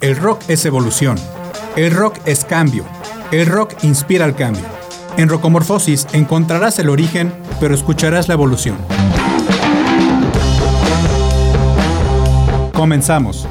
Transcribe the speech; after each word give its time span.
El 0.00 0.16
rock 0.16 0.42
es 0.48 0.64
evolución. 0.64 1.16
El 1.76 1.94
rock 1.94 2.16
es 2.24 2.44
cambio. 2.44 2.84
El 3.30 3.46
rock 3.46 3.74
inspira 3.82 4.24
el 4.24 4.34
cambio. 4.34 4.64
En 5.16 5.28
Rocomorfosis 5.28 6.06
encontrarás 6.12 6.78
el 6.78 6.88
origen, 6.88 7.32
pero 7.60 7.74
escucharás 7.74 8.28
la 8.28 8.34
evolución. 8.34 8.76
Comenzamos. 12.72 13.46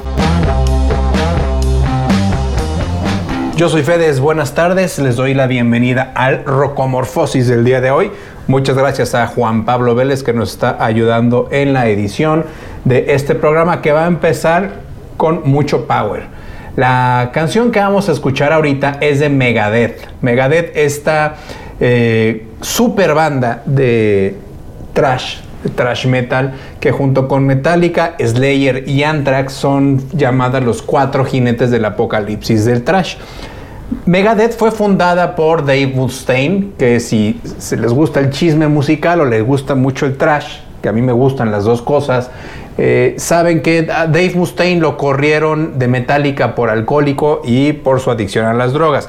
Yo 3.56 3.68
soy 3.68 3.82
Fedes, 3.82 4.20
buenas 4.20 4.54
tardes, 4.54 4.98
les 4.98 5.16
doy 5.16 5.34
la 5.34 5.46
bienvenida 5.46 6.12
al 6.14 6.44
Rocomorfosis 6.44 7.46
del 7.46 7.62
día 7.62 7.82
de 7.82 7.90
hoy. 7.90 8.10
Muchas 8.46 8.74
gracias 8.74 9.14
a 9.14 9.26
Juan 9.26 9.64
Pablo 9.66 9.94
Vélez 9.94 10.22
que 10.22 10.32
nos 10.32 10.52
está 10.52 10.82
ayudando 10.82 11.46
en 11.52 11.74
la 11.74 11.88
edición 11.88 12.46
de 12.84 13.14
este 13.14 13.34
programa 13.34 13.82
que 13.82 13.92
va 13.92 14.04
a 14.04 14.08
empezar 14.08 14.70
con 15.16 15.42
mucho 15.44 15.86
power. 15.86 16.22
La 16.76 17.30
canción 17.32 17.70
que 17.70 17.80
vamos 17.80 18.08
a 18.08 18.12
escuchar 18.12 18.52
ahorita 18.52 18.98
es 19.00 19.20
de 19.20 19.28
Megadeth. 19.28 20.00
Megadeth, 20.22 20.76
esta 20.76 21.34
eh, 21.78 22.46
super 22.60 23.14
banda 23.14 23.62
de 23.66 24.36
trash, 24.92 25.38
trash 25.74 26.06
metal, 26.06 26.54
que 26.78 26.92
junto 26.92 27.28
con 27.28 27.44
Metallica, 27.44 28.14
Slayer 28.18 28.88
y 28.88 29.02
Anthrax 29.02 29.52
son 29.52 30.00
llamadas 30.12 30.64
los 30.64 30.80
cuatro 30.80 31.24
jinetes 31.24 31.70
del 31.70 31.84
apocalipsis 31.84 32.64
del 32.64 32.82
trash. 32.82 33.16
Megadeth 34.06 34.56
fue 34.56 34.70
fundada 34.70 35.34
por 35.34 35.64
Dave 35.66 35.88
Mustaine, 35.88 36.68
que 36.78 37.00
si 37.00 37.40
se 37.58 37.76
les 37.76 37.92
gusta 37.92 38.20
el 38.20 38.30
chisme 38.30 38.68
musical 38.68 39.20
o 39.20 39.24
les 39.24 39.44
gusta 39.44 39.74
mucho 39.74 40.06
el 40.06 40.16
trash, 40.16 40.58
que 40.80 40.88
a 40.88 40.92
mí 40.92 41.02
me 41.02 41.12
gustan 41.12 41.50
las 41.50 41.64
dos 41.64 41.82
cosas, 41.82 42.30
eh, 42.78 43.14
saben 43.18 43.62
que 43.62 43.82
Dave 43.82 44.32
Mustaine 44.34 44.80
lo 44.80 44.96
corrieron 44.96 45.78
de 45.78 45.88
Metallica 45.88 46.54
por 46.54 46.70
alcohólico 46.70 47.42
y 47.44 47.72
por 47.72 48.00
su 48.00 48.10
adicción 48.10 48.46
a 48.46 48.54
las 48.54 48.72
drogas. 48.72 49.08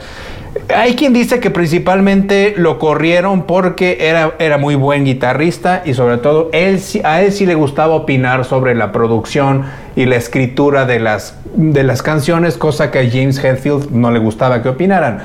Hay 0.76 0.96
quien 0.96 1.14
dice 1.14 1.40
que 1.40 1.50
principalmente 1.50 2.54
lo 2.58 2.78
corrieron 2.78 3.44
porque 3.44 3.98
era, 4.02 4.34
era 4.38 4.58
muy 4.58 4.76
buen 4.76 5.06
guitarrista 5.06 5.82
y 5.86 5.94
sobre 5.94 6.18
todo 6.18 6.50
él, 6.52 6.82
a 7.06 7.22
él 7.22 7.32
sí 7.32 7.46
le 7.46 7.56
gustaba 7.56 7.94
opinar 7.94 8.44
sobre 8.44 8.76
la 8.76 8.92
producción 8.92 9.64
y 9.96 10.06
la 10.06 10.18
escritura 10.18 10.86
de 10.86 11.00
las, 11.00 11.36
de 11.56 11.84
las 11.84 12.02
canciones, 12.02 12.58
cosa 12.58 12.92
que 12.92 13.00
a 13.00 13.10
James 13.10 13.42
Hetfield 13.42 13.92
no 13.92 14.12
le 14.12 14.20
gustaba 14.20 14.62
que 14.62 14.68
opinaran. 14.68 15.20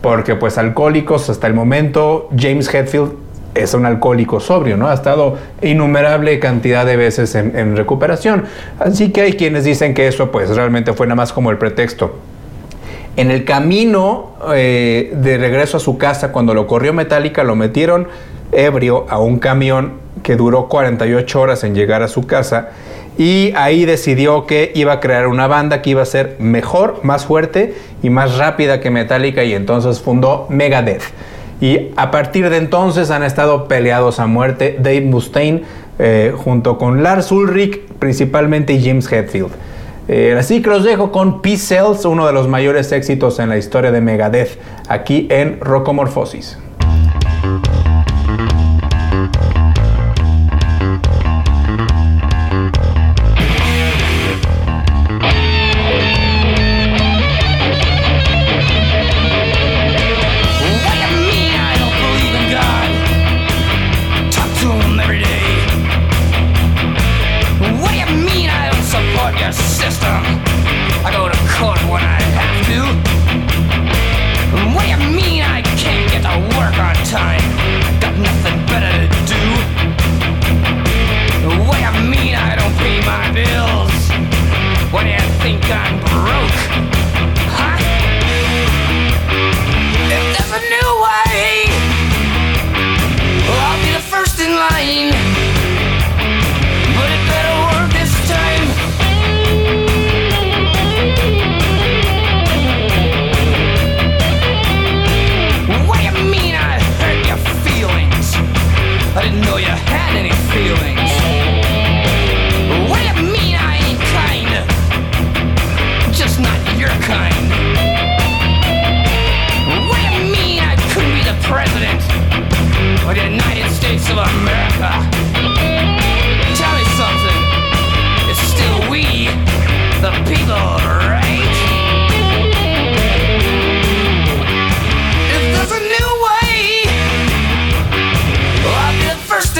Porque 0.00 0.36
pues 0.36 0.58
alcohólicos 0.58 1.28
hasta 1.28 1.48
el 1.48 1.54
momento 1.54 2.28
James 2.38 2.72
Hetfield 2.72 3.27
es 3.54 3.74
un 3.74 3.86
alcohólico 3.86 4.40
sobrio, 4.40 4.76
¿no? 4.76 4.88
Ha 4.88 4.94
estado 4.94 5.36
innumerable 5.62 6.38
cantidad 6.38 6.86
de 6.86 6.96
veces 6.96 7.34
en, 7.34 7.76
recuperación. 7.76 8.44
Así 8.78 9.10
que 9.10 9.22
hay 9.22 9.32
quienes 9.34 9.64
dicen 9.64 9.94
que 9.94 10.06
eso 10.06 10.30
pues 10.30 10.54
realmente 10.54 10.92
fue 10.92 11.06
nada 11.06 11.16
más 11.16 11.32
como 11.32 11.50
el 11.50 11.58
pretexto. 11.58 12.16
En 13.16 13.30
el 13.30 13.44
camino 13.44 14.34
eh, 14.54 15.12
de 15.16 15.38
regreso 15.38 15.78
a 15.78 15.80
su 15.80 15.98
casa, 15.98 16.30
cuando 16.30 16.54
lo 16.54 16.66
corrió 16.66 16.92
Metallica, 16.92 17.42
lo 17.42 17.56
metieron 17.56 18.06
ebrio 18.52 19.06
a 19.08 19.18
un 19.18 19.38
camión 19.38 19.94
que 20.22 20.36
duró 20.36 20.68
48 20.68 21.40
horas 21.40 21.64
en 21.64 21.74
llegar 21.74 22.02
a 22.02 22.08
su 22.08 22.26
casa 22.26 22.70
y 23.18 23.52
ahí 23.56 23.84
decidió 23.84 24.46
que 24.46 24.70
iba 24.76 24.92
a 24.92 25.00
crear 25.00 25.26
una 25.26 25.48
banda 25.48 25.82
que 25.82 25.90
iba 25.90 26.02
a 26.02 26.06
ser 26.06 26.36
mejor, 26.38 27.00
más 27.02 27.26
fuerte 27.26 27.74
y 28.02 28.10
más 28.10 28.38
rápida 28.38 28.80
que 28.80 28.90
Metallica 28.90 29.42
y 29.42 29.54
entonces 29.54 30.00
fundó 30.00 30.46
Megadeth. 30.48 31.02
Y 31.60 31.90
a 31.96 32.10
partir 32.10 32.48
de 32.50 32.56
entonces 32.56 33.10
han 33.10 33.22
estado 33.22 33.66
peleados 33.66 34.20
a 34.20 34.26
muerte 34.26 34.76
Dave 34.78 35.02
Mustaine 35.02 35.62
eh, 35.98 36.32
junto 36.36 36.78
con 36.78 37.02
Lars 37.02 37.32
Ulrich, 37.32 37.80
principalmente 37.98 38.80
James 38.80 39.10
Hetfield. 39.10 39.50
Eh, 40.06 40.36
así 40.38 40.62
que 40.62 40.70
los 40.70 40.84
dejo 40.84 41.12
con 41.12 41.42
Peace 41.42 41.58
Cells, 41.58 42.04
uno 42.04 42.26
de 42.26 42.32
los 42.32 42.48
mayores 42.48 42.92
éxitos 42.92 43.38
en 43.40 43.48
la 43.48 43.58
historia 43.58 43.90
de 43.90 44.00
Megadeth, 44.00 44.58
aquí 44.88 45.26
en 45.30 45.60
Rocomorphosis. 45.60 46.56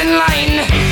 line. 0.08 0.88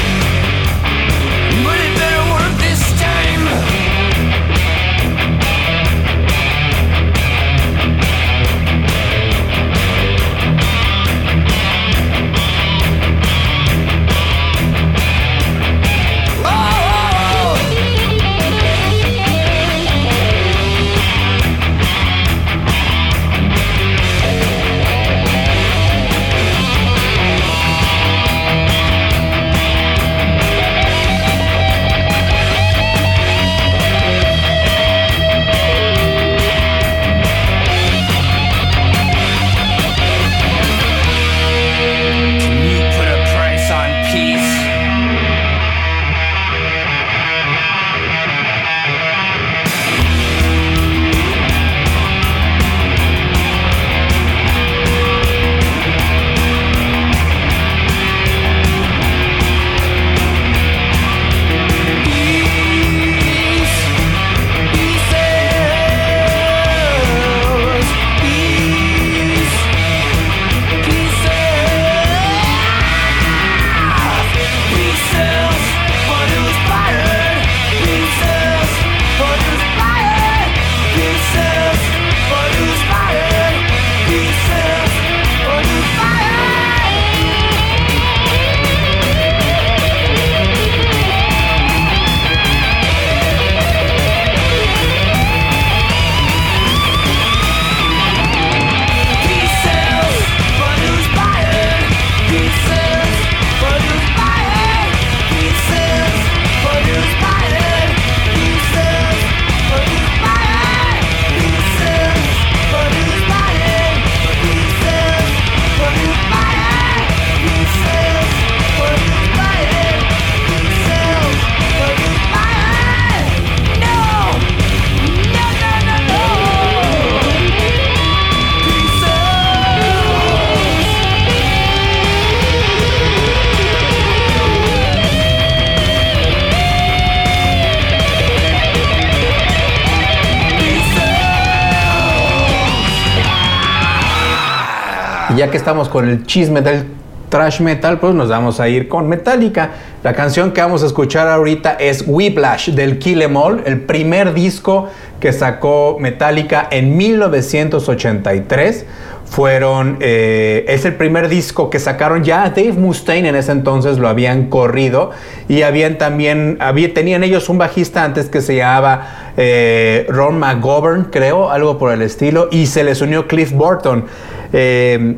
Ya 145.36 145.50
que 145.50 145.58
estamos 145.58 145.90
con 145.90 146.08
el 146.08 146.24
chisme 146.24 146.62
del 146.62 146.86
trash 147.28 147.60
metal, 147.60 147.98
pues 147.98 148.14
nos 148.14 148.30
vamos 148.30 148.58
a 148.58 148.70
ir 148.70 148.88
con 148.88 149.06
Metallica. 149.06 149.70
La 150.02 150.14
canción 150.14 150.52
que 150.52 150.62
vamos 150.62 150.82
a 150.82 150.86
escuchar 150.86 151.28
ahorita 151.28 151.72
es 151.72 152.04
Whiplash 152.06 152.70
del 152.70 152.98
Kill 152.98 153.20
Em 153.20 153.36
All, 153.36 153.62
el 153.66 153.82
primer 153.82 154.32
disco 154.32 154.88
que 155.20 155.34
sacó 155.34 155.98
Metallica 156.00 156.66
en 156.70 156.96
1983 156.96 158.86
fueron, 159.26 159.98
eh, 160.00 160.64
es 160.68 160.84
el 160.84 160.94
primer 160.94 161.28
disco 161.28 161.68
que 161.68 161.80
sacaron 161.80 162.22
ya 162.22 162.48
Dave 162.50 162.72
Mustaine 162.74 163.28
en 163.28 163.34
ese 163.34 163.52
entonces 163.52 163.98
lo 163.98 164.08
habían 164.08 164.48
corrido 164.48 165.10
y 165.48 165.62
habían 165.62 165.98
también, 165.98 166.56
había, 166.60 166.94
tenían 166.94 167.24
ellos 167.24 167.48
un 167.48 167.58
bajista 167.58 168.04
antes 168.04 168.30
que 168.30 168.40
se 168.40 168.56
llamaba 168.56 169.32
eh, 169.36 170.06
Ron 170.08 170.38
McGovern, 170.38 171.08
creo, 171.10 171.50
algo 171.50 171.76
por 171.76 171.92
el 171.92 172.02
estilo, 172.02 172.48
y 172.50 172.66
se 172.66 172.84
les 172.84 173.02
unió 173.02 173.26
Cliff 173.26 173.52
Burton. 173.52 174.06
Eh, 174.52 175.16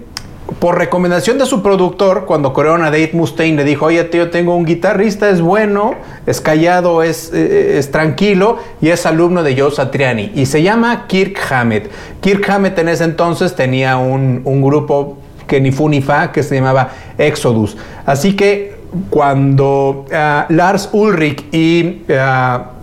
por 0.58 0.78
recomendación 0.78 1.38
de 1.38 1.46
su 1.46 1.62
productor, 1.62 2.24
cuando 2.24 2.52
corrieron 2.52 2.82
a 2.82 2.90
Dave 2.90 3.10
Mustaine, 3.12 3.56
le 3.56 3.64
dijo, 3.64 3.86
oye 3.86 4.02
tío, 4.04 4.30
tengo 4.30 4.56
un 4.56 4.64
guitarrista, 4.64 5.28
es 5.28 5.40
bueno, 5.40 5.94
es 6.26 6.40
callado, 6.40 7.02
es, 7.02 7.30
eh, 7.34 7.78
es 7.78 7.90
tranquilo 7.90 8.58
y 8.80 8.88
es 8.88 9.04
alumno 9.06 9.42
de 9.42 9.60
Joe 9.60 9.70
Satriani. 9.70 10.32
Y 10.34 10.46
se 10.46 10.62
llama 10.62 11.06
Kirk 11.06 11.38
Hammett. 11.50 11.90
Kirk 12.20 12.48
Hammett 12.48 12.78
en 12.78 12.88
ese 12.88 13.04
entonces 13.04 13.54
tenía 13.54 13.98
un, 13.98 14.40
un 14.44 14.62
grupo 14.62 15.18
que 15.46 15.60
ni 15.60 15.70
fu 15.70 15.88
ni 15.88 16.00
fa, 16.00 16.32
que 16.32 16.42
se 16.42 16.54
llamaba 16.54 16.90
Exodus. 17.18 17.76
Así 18.06 18.34
que 18.34 18.76
cuando 19.10 20.06
uh, 20.10 20.52
Lars 20.52 20.88
Ulrich 20.92 21.44
y... 21.52 22.02
Uh, 22.08 22.77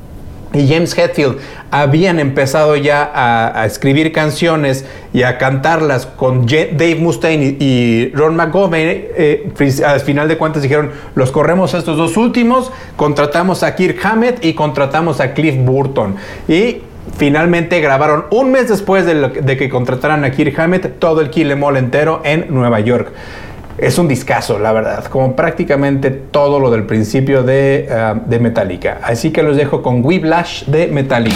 y 0.56 0.68
James 0.68 0.98
Hetfield 0.98 1.38
habían 1.72 2.20
empezado 2.20 2.76
ya 2.76 3.12
a, 3.14 3.66
escribir 3.66 4.12
canciones 4.12 4.86
y 5.14 5.24
a 5.24 5.38
cantarlas 5.38 6.06
con 6.06 6.46
Dave 6.46 6.96
Mustaine 6.96 7.58
y, 7.60 8.12
Ron 8.14 8.36
McGovern. 8.36 8.90
Eh, 9.18 9.52
al 9.86 10.00
final 10.00 10.28
de 10.28 10.38
cuentas 10.38 10.64
dijeron, 10.64 10.92
los 11.16 11.32
corremos 11.32 11.74
a 11.74 11.80
estos 11.80 11.98
dos 11.98 12.18
últimos, 12.18 12.72
contratamos 12.96 13.64
a 13.64 13.76
Kirk 13.76 14.04
Hammett 14.04 14.44
y 14.44 14.54
contratamos 14.54 15.20
a 15.20 15.34
Cliff 15.34 15.56
Burton. 15.58 16.16
Y 16.48 16.78
finalmente 17.18 17.82
grabaron 17.82 18.26
un 18.32 18.52
mes 18.52 18.70
después 18.70 19.06
de, 19.06 19.58
que 19.58 19.70
contrataran 19.70 20.24
a 20.24 20.32
Kirk 20.32 20.58
Hammett 20.60 21.00
todo 21.00 21.22
el 21.22 21.30
Kill 21.30 21.52
Em 21.52 21.64
All 21.64 21.78
entero 21.78 22.22
en 22.24 22.48
Nueva 22.50 22.80
York 22.80 23.12
es 23.78 23.98
un 23.98 24.08
discazo, 24.08 24.60
la 24.60 24.72
verdad, 24.72 25.06
como 25.06 25.36
prácticamente 25.36 26.12
todo 26.12 26.60
lo 26.60 26.72
del 26.72 26.84
principio 26.84 27.44
de, 27.44 27.88
uh, 27.90 28.30
de 28.30 28.40
Metallica. 28.40 29.00
Así 29.04 29.32
que 29.32 29.44
los 29.44 29.58
dejo 29.58 29.82
con 29.82 30.04
Whiplash 30.04 30.66
de 30.66 30.88
Metallica. 30.88 31.36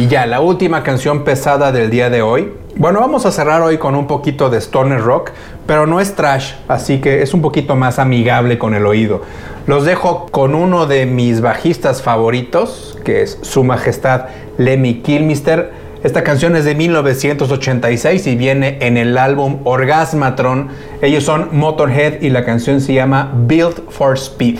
Y 0.00 0.08
ya, 0.08 0.24
la 0.24 0.40
última 0.40 0.82
canción 0.82 1.24
pesada 1.24 1.72
del 1.72 1.90
día 1.90 2.08
de 2.08 2.22
hoy. 2.22 2.54
Bueno, 2.74 3.00
vamos 3.00 3.26
a 3.26 3.30
cerrar 3.30 3.60
hoy 3.60 3.76
con 3.76 3.94
un 3.94 4.06
poquito 4.06 4.48
de 4.48 4.56
stoner 4.56 5.02
rock, 5.02 5.32
pero 5.66 5.86
no 5.86 6.00
es 6.00 6.14
trash, 6.14 6.54
así 6.68 7.02
que 7.02 7.20
es 7.20 7.34
un 7.34 7.42
poquito 7.42 7.76
más 7.76 7.98
amigable 7.98 8.56
con 8.56 8.74
el 8.74 8.86
oído. 8.86 9.20
Los 9.66 9.84
dejo 9.84 10.24
con 10.30 10.54
uno 10.54 10.86
de 10.86 11.04
mis 11.04 11.42
bajistas 11.42 12.00
favoritos, 12.00 12.98
que 13.04 13.20
es 13.20 13.40
Su 13.42 13.62
Majestad 13.62 14.28
Lemmy 14.56 15.02
Kilmister. 15.02 15.70
Esta 16.02 16.24
canción 16.24 16.56
es 16.56 16.64
de 16.64 16.74
1986 16.74 18.26
y 18.26 18.36
viene 18.36 18.78
en 18.80 18.96
el 18.96 19.18
álbum 19.18 19.58
Orgasmatron. 19.64 20.70
Ellos 21.02 21.24
son 21.24 21.50
Motorhead 21.52 22.22
y 22.22 22.30
la 22.30 22.46
canción 22.46 22.80
se 22.80 22.94
llama 22.94 23.34
Built 23.46 23.90
for 23.90 24.16
Speed. 24.16 24.56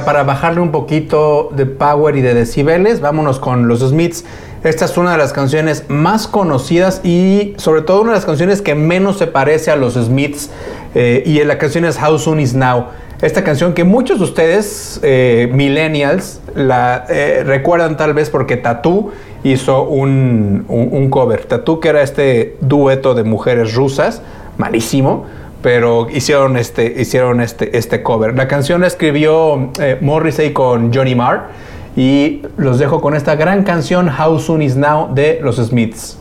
Para 0.00 0.22
bajarle 0.22 0.60
un 0.60 0.70
poquito 0.70 1.50
de 1.52 1.66
power 1.66 2.16
y 2.16 2.22
de 2.22 2.32
decibeles, 2.32 3.00
vámonos 3.00 3.38
con 3.38 3.68
los 3.68 3.80
Smiths. 3.80 4.24
Esta 4.64 4.86
es 4.86 4.96
una 4.96 5.12
de 5.12 5.18
las 5.18 5.34
canciones 5.34 5.84
más 5.88 6.26
conocidas 6.26 7.02
y 7.04 7.52
sobre 7.58 7.82
todo 7.82 8.00
una 8.00 8.12
de 8.12 8.16
las 8.16 8.24
canciones 8.24 8.62
que 8.62 8.74
menos 8.74 9.18
se 9.18 9.26
parece 9.26 9.70
a 9.70 9.76
los 9.76 9.94
Smiths. 9.94 10.50
Eh, 10.94 11.22
y 11.26 11.44
la 11.44 11.58
canción 11.58 11.84
es 11.84 11.98
How 12.02 12.18
Soon 12.18 12.40
Is 12.40 12.54
Now. 12.54 12.86
Esta 13.20 13.44
canción 13.44 13.74
que 13.74 13.84
muchos 13.84 14.18
de 14.18 14.24
ustedes, 14.24 14.98
eh, 15.02 15.50
millennials, 15.52 16.40
la 16.54 17.04
eh, 17.10 17.42
recuerdan 17.44 17.98
tal 17.98 18.14
vez 18.14 18.30
porque 18.30 18.56
Tatú 18.56 19.10
hizo 19.44 19.82
un, 19.82 20.64
un, 20.68 21.10
cover. 21.10 21.44
Tatú 21.44 21.80
que 21.80 21.90
era 21.90 22.00
este 22.00 22.56
dueto 22.62 23.14
de 23.14 23.24
mujeres 23.24 23.74
rusas, 23.74 24.22
malísimo, 24.56 25.26
pero 25.62 26.08
hicieron 26.10 26.56
este, 26.56 27.00
hicieron 27.00 27.40
este, 27.40 27.76
este 27.76 28.02
cover. 28.02 28.36
La 28.36 28.48
canción 28.48 28.80
la 28.80 28.88
escribió 28.88 29.70
Morrissey 30.00 30.52
con 30.52 30.92
Johnny 30.92 31.14
Marr 31.14 31.48
y 31.96 32.42
los 32.56 32.78
dejo 32.78 33.00
con 33.00 33.14
esta 33.14 33.36
gran 33.36 33.64
canción 33.64 34.08
How 34.08 34.38
Soon 34.38 34.62
Is 34.62 34.76
Now 34.76 35.14
de 35.14 35.40
los 35.42 35.56
Smiths. 35.56 36.18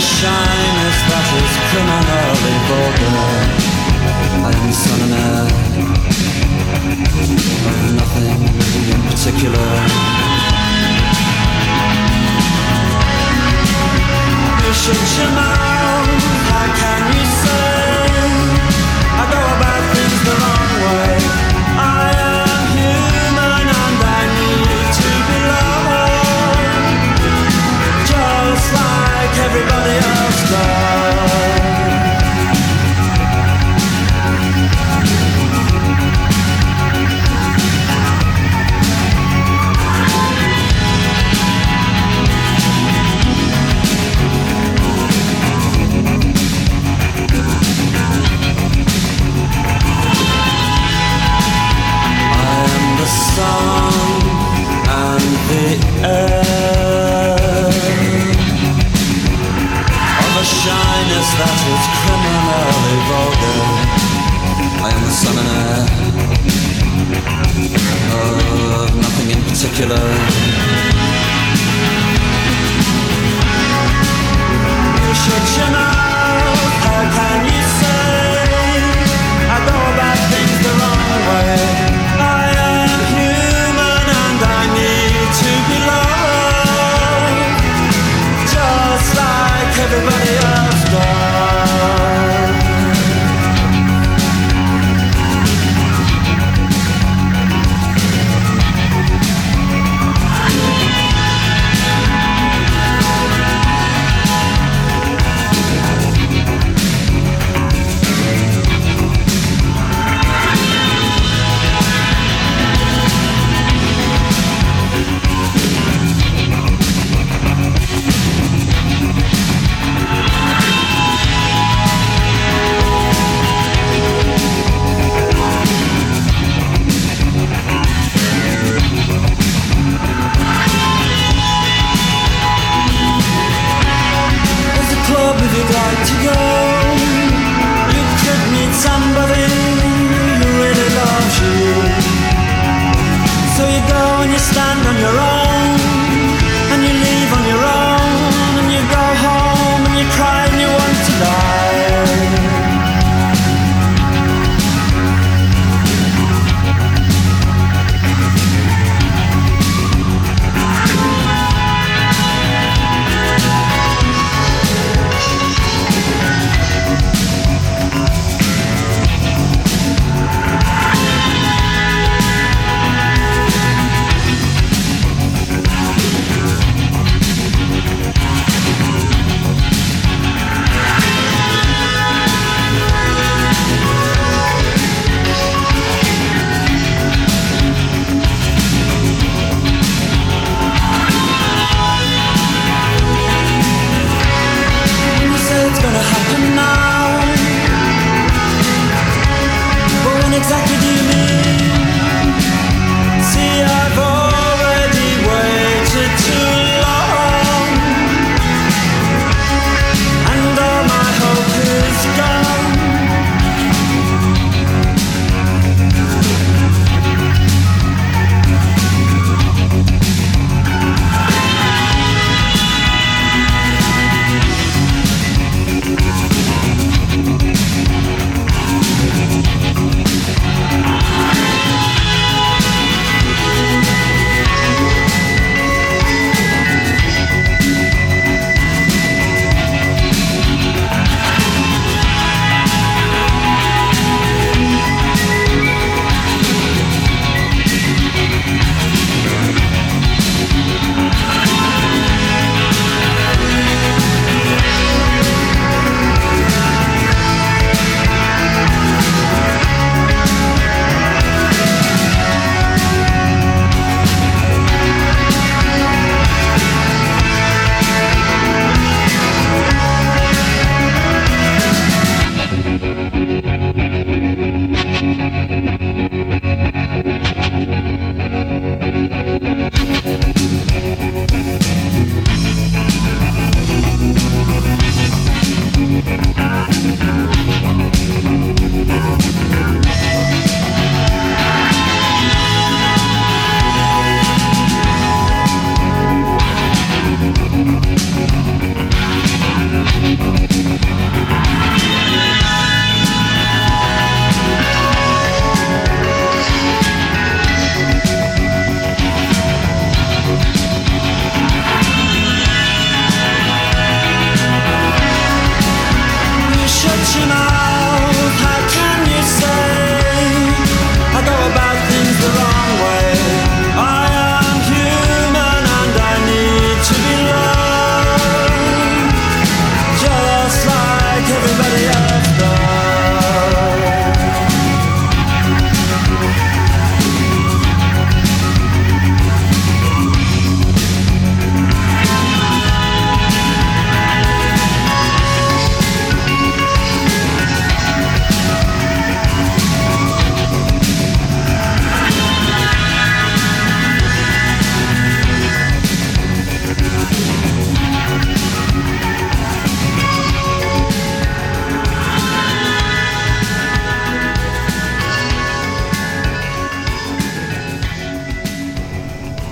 Shyness 0.00 0.98
that 1.10 1.26
is 1.40 1.52
criminally 1.68 2.56
vulgar. 2.68 3.12
I 4.40 4.50
am 4.56 4.72
son 4.72 5.00
and 5.04 5.14
of 7.68 7.92
nothing 7.98 8.40
in 8.92 9.00
particular. 9.10 9.68
Should 14.82 14.96
know, 15.36 16.02
how 16.48 16.66
can 16.74 17.02
you 17.14 17.31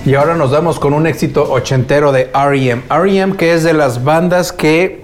Y 0.03 0.15
ahora 0.15 0.33
nos 0.33 0.49
damos 0.49 0.79
con 0.79 0.95
un 0.95 1.05
éxito 1.05 1.51
ochentero 1.51 2.11
de 2.11 2.31
REM. 2.33 2.81
REM 2.89 3.35
que 3.35 3.53
es 3.53 3.63
de 3.63 3.73
las 3.73 4.03
bandas 4.03 4.51
que 4.51 5.03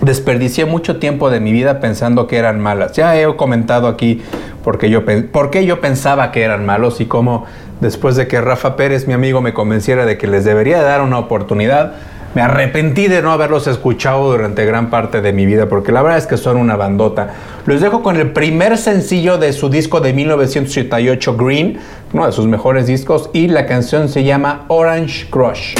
desperdicié 0.00 0.64
mucho 0.64 0.98
tiempo 0.98 1.30
de 1.30 1.38
mi 1.38 1.52
vida 1.52 1.78
pensando 1.78 2.26
que 2.26 2.38
eran 2.38 2.58
malas. 2.58 2.90
Ya 2.92 3.16
he 3.16 3.36
comentado 3.36 3.86
aquí 3.86 4.20
porque 4.64 4.90
yo, 4.90 5.04
por 5.30 5.50
qué 5.50 5.64
yo 5.64 5.80
pensaba 5.80 6.32
que 6.32 6.42
eran 6.42 6.66
malos 6.66 7.00
y 7.00 7.06
cómo 7.06 7.46
después 7.80 8.16
de 8.16 8.26
que 8.26 8.40
Rafa 8.40 8.74
Pérez, 8.74 9.06
mi 9.06 9.12
amigo, 9.12 9.40
me 9.40 9.54
convenciera 9.54 10.06
de 10.06 10.18
que 10.18 10.26
les 10.26 10.44
debería 10.44 10.82
dar 10.82 11.02
una 11.02 11.20
oportunidad, 11.20 11.94
me 12.34 12.42
arrepentí 12.42 13.08
de 13.08 13.22
no 13.22 13.32
haberlos 13.32 13.66
escuchado 13.66 14.30
durante 14.30 14.64
gran 14.64 14.90
parte 14.90 15.20
de 15.20 15.32
mi 15.32 15.46
vida, 15.46 15.68
porque 15.68 15.92
la 15.92 16.02
verdad 16.02 16.18
es 16.18 16.26
que 16.26 16.36
son 16.36 16.56
una 16.56 16.76
bandota. 16.76 17.34
Los 17.66 17.80
dejo 17.80 18.02
con 18.02 18.16
el 18.16 18.32
primer 18.32 18.78
sencillo 18.78 19.38
de 19.38 19.52
su 19.52 19.68
disco 19.68 20.00
de 20.00 20.12
1988, 20.12 21.36
Green, 21.36 21.78
uno 22.12 22.26
de 22.26 22.32
sus 22.32 22.46
mejores 22.46 22.86
discos, 22.86 23.30
y 23.32 23.48
la 23.48 23.66
canción 23.66 24.08
se 24.08 24.24
llama 24.24 24.64
Orange 24.68 25.28
Crush. 25.30 25.74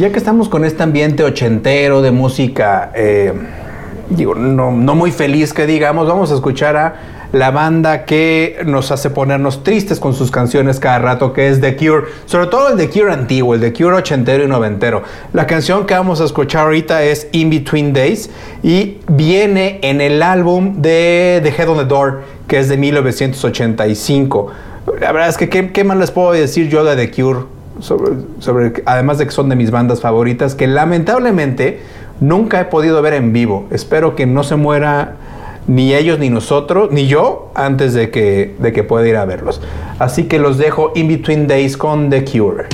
Ya 0.00 0.10
que 0.10 0.16
estamos 0.16 0.48
con 0.48 0.64
este 0.64 0.82
ambiente 0.82 1.22
ochentero 1.24 2.00
de 2.00 2.10
música, 2.10 2.90
eh, 2.94 3.34
digo, 4.08 4.34
no, 4.34 4.70
muy 4.70 5.10
feliz 5.10 5.52
que 5.52 5.66
digamos, 5.66 6.08
vamos 6.08 6.32
a 6.32 6.36
escuchar 6.36 6.74
a 6.74 6.94
la 7.32 7.50
banda 7.50 8.06
que 8.06 8.62
nos 8.64 8.92
hace 8.92 9.10
ponernos 9.10 9.62
tristes 9.62 10.00
con 10.00 10.14
sus 10.14 10.30
canciones 10.30 10.80
cada 10.80 11.00
rato, 11.00 11.34
que 11.34 11.48
es 11.48 11.60
The 11.60 11.76
Cure, 11.76 12.04
sobre 12.24 12.46
todo 12.46 12.70
el 12.70 12.78
The 12.78 12.88
Cure 12.88 13.12
antiguo, 13.12 13.52
el 13.52 13.60
The 13.60 13.74
Cure 13.74 13.96
ochentero 13.96 14.42
y 14.42 14.46
noventero. 14.46 15.02
La 15.34 15.46
canción 15.46 15.84
que 15.84 15.92
vamos 15.92 16.22
a 16.22 16.24
escuchar 16.24 16.62
ahorita 16.62 17.02
es 17.02 17.28
In 17.32 17.50
Between 17.50 17.92
Days 17.92 18.30
y 18.62 19.00
viene 19.06 19.80
en 19.82 20.00
el 20.00 20.22
álbum 20.22 20.80
de 20.80 21.40
The 21.42 21.50
Head 21.50 21.68
on 21.68 21.76
the 21.76 21.84
Door, 21.84 22.22
que 22.48 22.58
es 22.58 22.70
de 22.70 22.78
1985. 22.78 24.46
La 24.98 25.12
verdad 25.12 25.28
es 25.28 25.36
que, 25.36 25.50
¿qué, 25.50 25.70
qué 25.72 25.84
más 25.84 25.98
les 25.98 26.10
puedo 26.10 26.32
decir 26.32 26.70
yo 26.70 26.84
de 26.84 26.96
The 26.96 27.10
Cure? 27.10 27.59
Sobre, 27.80 28.82
además 28.86 29.18
de 29.18 29.26
que 29.26 29.32
son 29.32 29.48
de 29.48 29.56
mis 29.56 29.70
bandas 29.70 30.00
favoritas, 30.00 30.54
que 30.54 30.66
lamentablemente 30.66 31.80
nunca 32.20 32.60
he 32.60 32.64
podido 32.66 33.00
ver 33.02 33.14
en 33.14 33.32
vivo. 33.32 33.66
Espero 33.70 34.14
que 34.16 34.26
no 34.26 34.42
se 34.42 34.56
muera 34.56 35.16
ni 35.66 35.94
ellos 35.94 36.18
ni 36.18 36.30
nosotros, 36.30 36.90
ni 36.90 37.06
yo, 37.06 37.50
antes 37.54 37.94
de 37.94 38.10
que, 38.10 38.56
de 38.58 38.72
que 38.72 38.82
pueda 38.82 39.06
ir 39.06 39.16
a 39.16 39.24
verlos. 39.24 39.60
Así 39.98 40.24
que 40.24 40.38
los 40.38 40.58
dejo 40.58 40.92
in 40.94 41.08
between 41.08 41.46
days 41.46 41.76
con 41.76 42.10
The 42.10 42.24
Cure. 42.24 42.66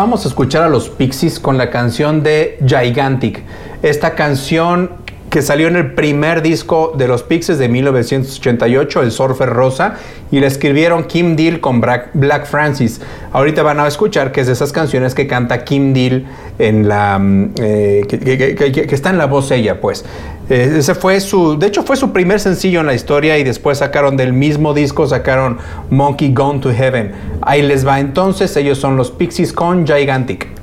Y 0.00 0.02
ahora 0.02 0.12
vamos 0.12 0.24
a 0.24 0.28
escuchar 0.28 0.62
a 0.62 0.68
los 0.70 0.88
Pixies 0.88 1.38
con 1.38 1.58
la 1.58 1.68
canción 1.68 2.22
de 2.22 2.58
Gigantic. 2.66 3.42
Esta 3.82 4.14
canción 4.14 4.92
que 5.30 5.42
salió 5.42 5.68
en 5.68 5.76
el 5.76 5.92
primer 5.94 6.42
disco 6.42 6.92
de 6.98 7.06
los 7.06 7.22
Pixies 7.22 7.58
de 7.58 7.68
1988, 7.68 9.02
El 9.02 9.12
Surfer 9.12 9.48
Rosa, 9.48 9.94
y 10.32 10.40
la 10.40 10.48
escribieron 10.48 11.04
Kim 11.04 11.36
Deal 11.36 11.60
con 11.60 11.80
Black 11.80 12.46
Francis. 12.46 13.00
Ahorita 13.32 13.62
van 13.62 13.78
a 13.78 13.86
escuchar 13.86 14.32
que 14.32 14.40
es 14.40 14.48
de 14.48 14.54
esas 14.54 14.72
canciones 14.72 15.14
que 15.14 15.28
canta 15.28 15.64
Kim 15.64 15.94
Deal 15.94 16.26
en 16.58 16.88
la 16.88 17.18
mm, 17.18 17.52
eh, 17.62 18.02
que, 18.08 18.94
está 18.94 19.10
en 19.10 19.18
la 19.18 19.26
voz 19.26 19.52
ella, 19.52 19.80
pues. 19.80 20.04
Eh, 20.48 20.74
ese 20.78 20.96
fue 20.96 21.20
su, 21.20 21.56
de 21.56 21.68
hecho 21.68 21.84
fue 21.84 21.96
su 21.96 22.12
primer 22.12 22.40
sencillo 22.40 22.80
en 22.80 22.86
la 22.86 22.94
historia 22.94 23.38
y 23.38 23.44
después 23.44 23.78
sacaron 23.78 24.16
del 24.16 24.32
mismo 24.32 24.74
disco 24.74 25.06
sacaron 25.06 25.58
Monkey 25.90 26.34
Gone 26.34 26.58
to 26.58 26.72
Heaven. 26.72 27.12
Ahí 27.42 27.62
les 27.62 27.86
va 27.86 28.00
entonces, 28.00 28.56
ellos 28.56 28.78
son 28.78 28.96
los 28.96 29.12
Pixies 29.12 29.52
con 29.52 29.86
Gigantic. 29.86 30.59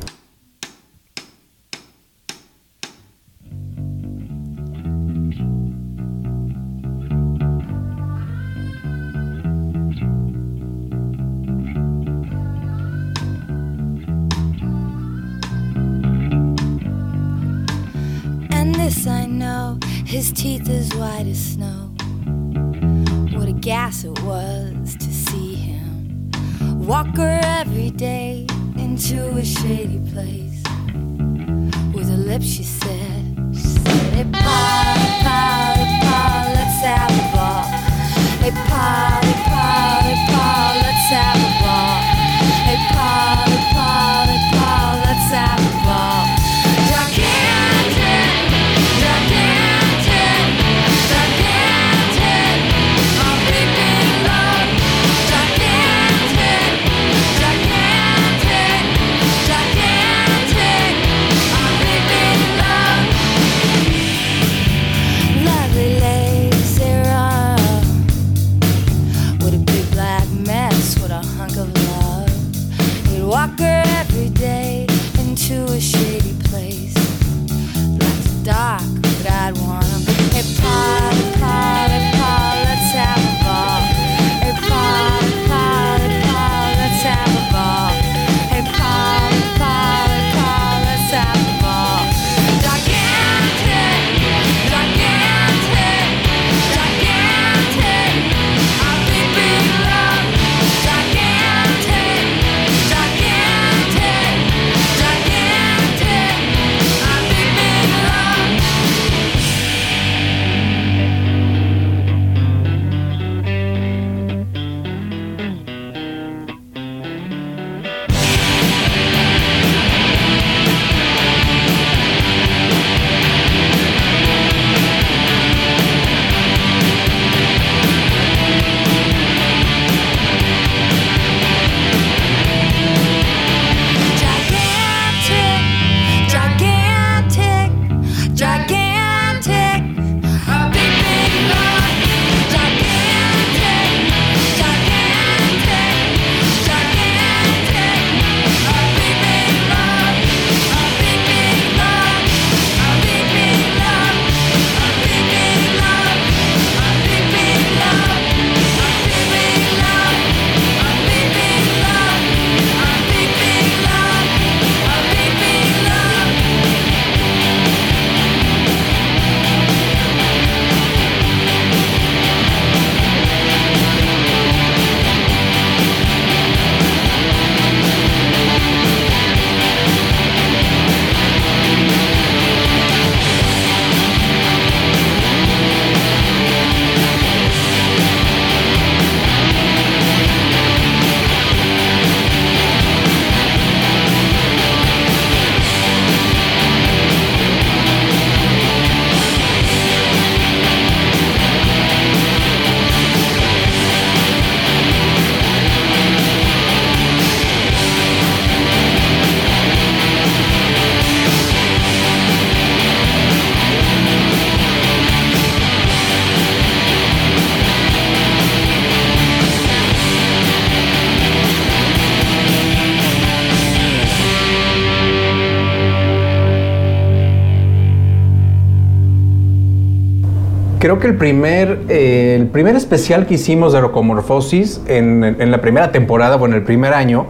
Que 231.00 231.08
el 231.08 231.18
primer, 231.18 231.82
eh, 231.90 232.36
el 232.40 232.48
primer 232.48 232.76
especial 232.76 233.26
que 233.26 233.36
hicimos 233.36 233.74
de 233.74 233.82
Rocomorfosis 233.82 234.82
en, 234.88 235.24
en 235.24 235.52
la 235.52 235.62
primera 235.62 235.92
temporada, 235.92 236.36
bueno, 236.36 236.56
el 236.56 236.64
primer 236.64 236.94
año, 236.94 237.28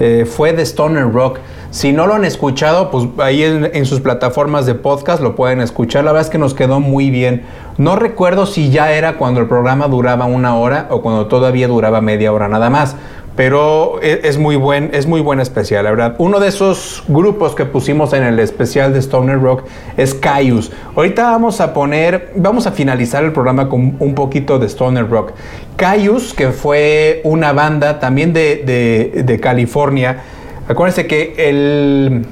eh, 0.00 0.26
fue 0.26 0.52
de 0.52 0.62
Stoner 0.62 1.10
Rock. 1.12 1.38
Si 1.70 1.92
no 1.92 2.06
lo 2.06 2.14
han 2.14 2.24
escuchado, 2.24 2.90
pues 2.90 3.08
ahí 3.18 3.42
en, 3.42 3.84
sus 3.84 4.00
plataformas 4.00 4.64
de 4.64 4.74
podcast 4.74 5.20
lo 5.22 5.34
pueden 5.34 5.60
escuchar. 5.60 6.04
La 6.04 6.12
verdad 6.12 6.26
es 6.26 6.30
que 6.30 6.38
nos 6.38 6.54
quedó 6.54 6.80
muy 6.80 7.10
bien. 7.10 7.42
No 7.76 7.96
recuerdo 7.96 8.46
si 8.46 8.70
ya 8.70 8.92
era 8.92 9.18
cuando 9.18 9.40
el 9.40 9.48
programa 9.48 9.86
duraba 9.88 10.24
una 10.24 10.56
hora 10.56 10.86
o 10.90 11.02
cuando 11.02 11.26
todavía 11.26 11.68
duraba 11.68 12.00
media 12.00 12.32
hora 12.32 12.48
nada 12.48 12.70
más. 12.70 12.96
Pero 13.38 14.00
e, 14.02 14.22
es, 14.24 14.36
muy 14.36 14.56
buen, 14.56 14.90
es 14.92 15.06
muy 15.06 15.20
buen 15.20 15.38
especial, 15.38 15.84
la 15.84 15.90
verdad. 15.90 16.16
Uno 16.18 16.40
de 16.40 16.48
esos 16.48 17.04
grupos 17.06 17.54
que 17.54 17.64
pusimos 17.66 18.12
en 18.12 18.24
el 18.24 18.40
especial 18.40 18.92
de 18.92 18.98
Stoner 18.98 19.40
Rock 19.40 19.62
es 19.96 20.12
Caius. 20.12 20.72
Ahorita 20.96 21.22
vamos 21.22 21.60
a 21.60 21.72
poner, 21.72 22.32
vamos 22.34 22.66
a 22.66 22.72
finalizar 22.72 23.22
el 23.22 23.30
programa 23.30 23.68
con 23.68 23.94
un 24.00 24.14
poquito 24.16 24.58
de 24.58 24.66
Stoner 24.66 25.08
Rock. 25.08 25.34
Caius, 25.76 26.34
que 26.34 26.48
fue 26.48 27.20
una 27.22 27.52
banda 27.52 28.00
también 28.00 28.32
de, 28.32 29.38
California. 29.40 30.20
Acuérdense 30.66 31.06
que 31.06 31.34
el, 31.38 32.26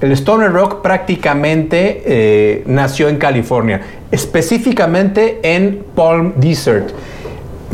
el 0.00 0.12
Stoner 0.12 0.52
Rock 0.52 0.82
prácticamente 0.82 2.00
eh, 2.06 2.62
nació 2.66 3.08
en 3.08 3.16
California, 3.16 3.80
específicamente 4.12 5.40
en 5.42 5.82
Palm 5.96 6.34
Desert. 6.36 6.92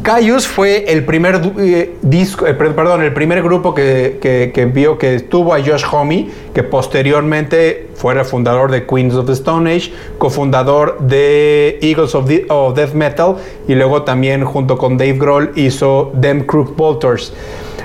Caius 0.03 0.47
fue 0.47 0.85
el 0.89 1.05
primer 1.05 1.41
eh, 1.59 1.97
disco, 2.01 2.47
eh, 2.47 2.55
perdón, 2.55 3.03
el 3.03 3.13
primer 3.13 3.43
grupo 3.43 3.75
que, 3.75 4.71
vio 4.73 4.99
que 4.99 5.21
tuvo 5.21 5.53
a 5.53 5.59
Josh 5.59 5.85
Homme, 5.91 6.29
que 6.55 6.63
posteriormente 6.63 7.89
fuera 7.95 8.25
fundador 8.25 8.71
de 8.71 8.87
Queens 8.87 9.15
of 9.15 9.27
the 9.27 9.33
Stone 9.33 9.71
Age, 9.71 9.93
cofundador 10.19 11.01
de 11.01 11.79
Eagles 11.83 12.15
of, 12.15 12.29
Death 12.75 12.95
Metal 12.95 13.37
y 13.69 13.75
luego 13.75 14.03
también 14.03 14.45
junto 14.45 14.79
con 14.79 14.97
Dave 14.97 15.19
Grohl 15.19 15.53
hizo 15.57 16.13
Them 16.21 16.47
Crook 16.47 16.77
Bolters. 16.77 17.33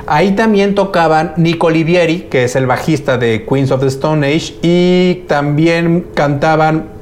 Ahí 0.07 0.35
también 0.35 0.75
tocaban 0.75 1.33
Nico 1.35 1.67
Olivieri, 1.67 2.27
que 2.29 2.43
es 2.43 2.55
el 2.55 2.67
bajista 2.67 3.17
de 3.17 3.43
Queens 3.43 3.71
of 3.71 3.81
the 3.81 3.87
Stone 3.87 4.25
Age, 4.25 4.53
y 4.61 5.23
también 5.27 6.05
cantaban 6.13 6.94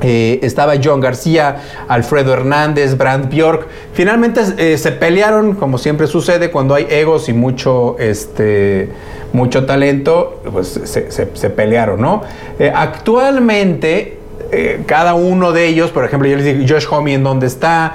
eh, 0.00 0.40
estaba 0.42 0.74
John 0.82 1.00
García, 1.00 1.56
Alfredo 1.88 2.32
Hernández, 2.32 2.96
Brand 2.96 3.28
Bjork. 3.28 3.66
Finalmente 3.92 4.40
eh, 4.58 4.78
se 4.78 4.92
pelearon, 4.92 5.54
como 5.54 5.78
siempre 5.78 6.06
sucede, 6.06 6.50
cuando 6.50 6.74
hay 6.74 6.86
egos 6.90 7.28
y 7.28 7.32
mucho, 7.32 7.96
este, 7.98 8.88
mucho 9.32 9.64
talento, 9.64 10.40
pues 10.52 10.80
se, 10.84 11.50
pelearon, 11.50 12.00
¿no? 12.00 12.22
Eh, 12.58 12.72
actualmente 12.74 14.18
cada 14.84 15.14
uno 15.14 15.52
de 15.52 15.66
ellos, 15.66 15.92
por 15.92 16.04
ejemplo, 16.04 16.28
yo 16.28 16.36
les 16.36 16.44
digo 16.44 16.66
Josh 16.68 16.86
Homme 16.90 17.14
en 17.14 17.24
dónde 17.24 17.46
está, 17.46 17.94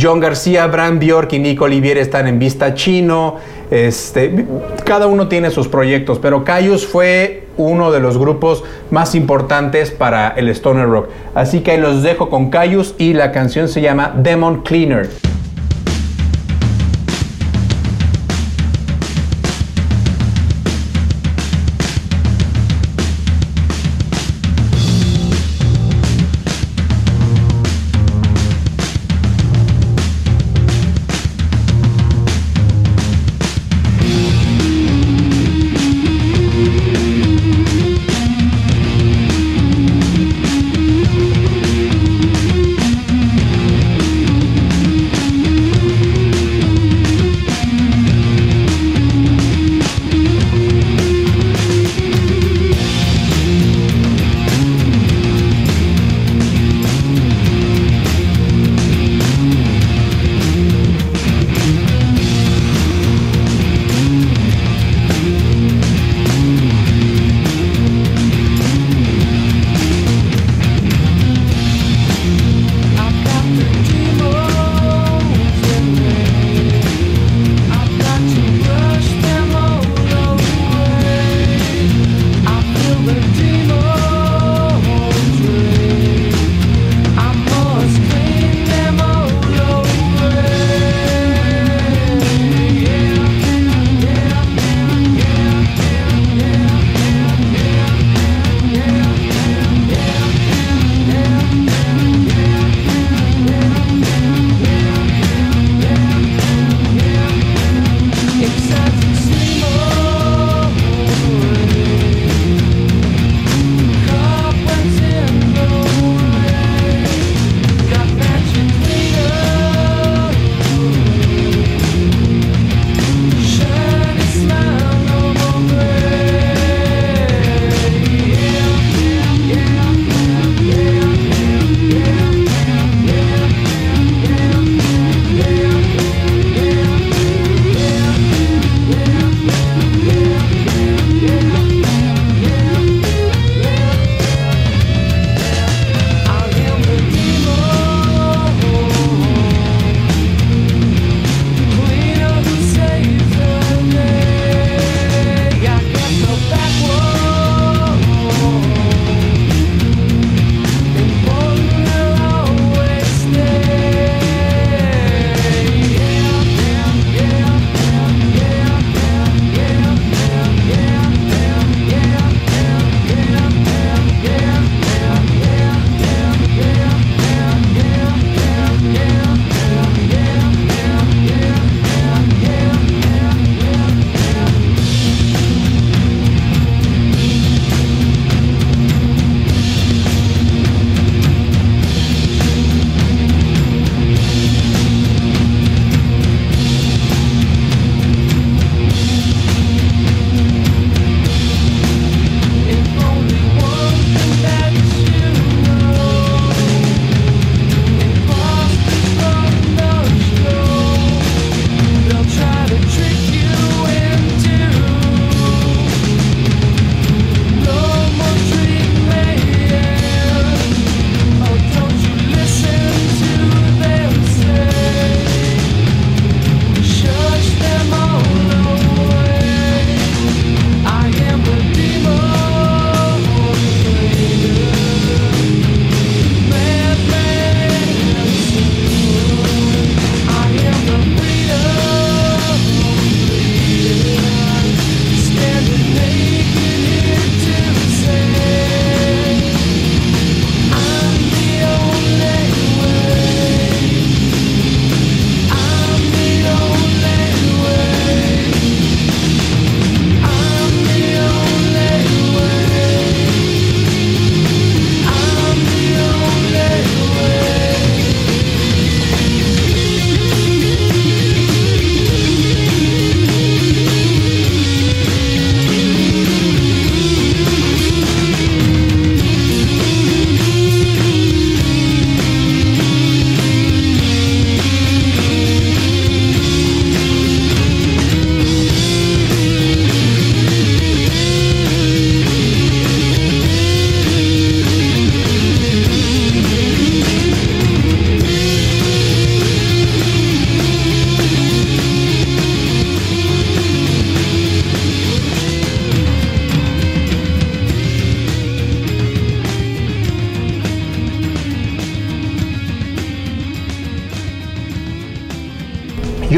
John 0.00 0.18
García, 0.18 0.66
Brand 0.66 0.98
Bjork 0.98 1.32
y 1.34 1.38
Nico 1.38 1.66
Olivier 1.66 1.98
están 1.98 2.26
en 2.26 2.40
Vista 2.40 2.74
Chino, 2.74 3.36
este, 3.70 4.44
cada 4.84 5.06
uno 5.06 5.28
tiene 5.28 5.52
sus 5.52 5.68
proyectos, 5.68 6.18
pero 6.18 6.42
Cayus 6.42 6.84
fue 6.84 7.43
uno 7.56 7.92
de 7.92 8.00
los 8.00 8.18
grupos 8.18 8.64
más 8.90 9.14
importantes 9.14 9.90
para 9.90 10.28
el 10.28 10.48
Stoner 10.48 10.88
Rock. 10.88 11.08
Así 11.34 11.60
que 11.60 11.78
los 11.78 12.02
dejo 12.02 12.30
con 12.30 12.50
Cayus 12.50 12.94
y 12.98 13.14
la 13.14 13.32
canción 13.32 13.68
se 13.68 13.80
llama 13.80 14.12
Demon 14.16 14.62
Cleaner. 14.62 15.08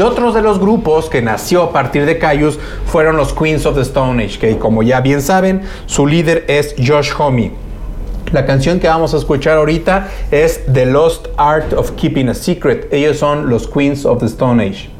Otros 0.07 0.33
de 0.33 0.41
los 0.41 0.59
grupos 0.59 1.09
que 1.09 1.21
nació 1.21 1.63
a 1.63 1.71
partir 1.73 2.05
de 2.05 2.17
Caius 2.17 2.57
fueron 2.85 3.17
los 3.17 3.33
Queens 3.33 3.65
of 3.65 3.75
the 3.75 3.81
Stone 3.81 4.23
Age, 4.23 4.39
que 4.39 4.57
como 4.57 4.81
ya 4.81 5.01
bien 5.01 5.21
saben, 5.21 5.61
su 5.85 6.07
líder 6.07 6.45
es 6.47 6.75
Josh 6.77 7.11
Homme. 7.17 7.51
La 8.31 8.45
canción 8.45 8.79
que 8.79 8.87
vamos 8.87 9.13
a 9.13 9.17
escuchar 9.17 9.57
ahorita 9.57 10.07
es 10.31 10.61
The 10.71 10.85
Lost 10.85 11.27
Art 11.37 11.73
of 11.73 11.91
Keeping 11.91 12.29
a 12.29 12.33
Secret. 12.33 12.91
Ellos 12.91 13.17
son 13.17 13.49
los 13.49 13.67
Queens 13.67 14.05
of 14.05 14.19
the 14.19 14.25
Stone 14.25 14.63
Age. 14.63 14.96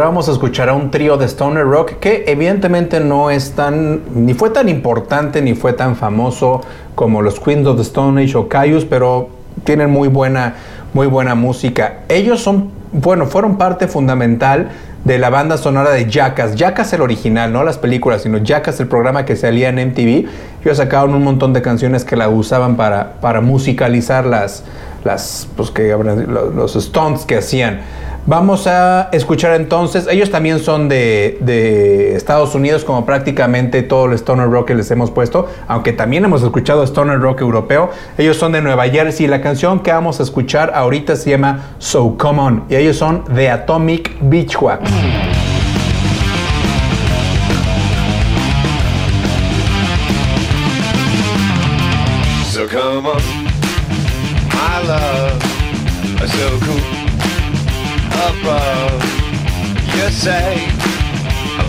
Ahora 0.00 0.12
vamos 0.12 0.30
a 0.30 0.32
escuchar 0.32 0.70
a 0.70 0.72
un 0.72 0.90
trío 0.90 1.18
de 1.18 1.26
Stoner 1.26 1.66
Rock 1.66 1.98
que 2.00 2.24
evidentemente 2.26 3.00
no 3.00 3.28
es 3.28 3.52
tan, 3.52 4.00
ni 4.14 4.32
fue 4.32 4.48
tan 4.48 4.70
importante, 4.70 5.42
ni 5.42 5.52
fue 5.52 5.74
tan 5.74 5.94
famoso 5.94 6.62
como 6.94 7.20
los 7.20 7.38
Queens 7.38 7.66
of 7.66 7.76
the 7.76 7.82
Stone 7.82 8.22
Age 8.22 8.34
o 8.38 8.48
Caius, 8.48 8.86
pero 8.86 9.28
tienen 9.64 9.90
muy 9.90 10.08
buena, 10.08 10.54
muy 10.94 11.06
buena 11.06 11.34
música. 11.34 11.98
Ellos 12.08 12.40
son, 12.40 12.70
bueno, 12.92 13.26
fueron 13.26 13.58
parte 13.58 13.88
fundamental 13.88 14.70
de 15.04 15.18
la 15.18 15.28
banda 15.28 15.58
sonora 15.58 15.90
de 15.90 16.08
Jackass. 16.08 16.54
Jackass 16.54 16.94
el 16.94 17.02
original, 17.02 17.52
no 17.52 17.62
las 17.62 17.76
películas, 17.76 18.22
sino 18.22 18.38
Jackass 18.38 18.80
el 18.80 18.88
programa 18.88 19.26
que 19.26 19.36
salía 19.36 19.68
en 19.68 19.86
MTV. 19.90 20.30
Ellos 20.64 20.78
sacaron 20.78 21.14
un 21.14 21.24
montón 21.24 21.52
de 21.52 21.60
canciones 21.60 22.06
que 22.06 22.16
la 22.16 22.30
usaban 22.30 22.76
para, 22.76 23.20
para 23.20 23.42
musicalizar 23.42 24.24
las, 24.24 24.64
las 25.04 25.46
pues 25.58 25.70
que, 25.70 25.94
los 26.54 26.72
stunts 26.72 27.26
que 27.26 27.36
hacían. 27.36 27.80
Vamos 28.26 28.66
a 28.66 29.08
escuchar 29.12 29.54
entonces, 29.54 30.06
ellos 30.08 30.30
también 30.30 30.58
son 30.58 30.88
de, 30.88 32.14
Estados 32.14 32.54
Unidos, 32.54 32.84
como 32.84 33.06
prácticamente 33.06 33.82
todo 33.82 34.06
el 34.06 34.12
Stoner 34.12 34.48
Rock 34.48 34.68
que 34.68 34.74
les 34.74 34.90
hemos 34.90 35.10
puesto, 35.10 35.48
aunque 35.66 35.92
también 35.92 36.24
hemos 36.24 36.42
escuchado 36.42 36.84
Stoner 36.84 37.18
Rock 37.18 37.40
europeo. 37.40 37.90
Ellos 38.18 38.36
son 38.36 38.52
de 38.52 38.60
Nueva 38.60 38.88
Jersey. 38.88 39.26
La 39.26 39.40
canción 39.40 39.80
que 39.80 39.90
vamos 39.90 40.20
a 40.20 40.22
escuchar 40.22 40.72
ahorita 40.74 41.16
se 41.16 41.30
llama 41.30 41.70
So 41.78 42.16
Come 42.18 42.40
On, 42.40 42.64
y 42.68 42.76
ellos 42.76 42.96
son 42.96 43.24
The 43.34 43.50
Atomic 43.50 44.16
Beachwax. 44.20 44.90
So 52.52 52.66
come 52.68 53.08
on, 53.08 53.16
love, 54.86 55.42
so 56.26 56.66
cool. 56.66 57.09
above. 58.28 59.02
You 59.96 60.08
say, 60.10 60.68